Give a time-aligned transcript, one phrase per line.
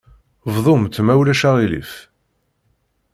[0.53, 1.93] Bdumt, ma ulac aɣilif.